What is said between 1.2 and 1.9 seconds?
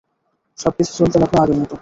লাগল আগের মতো।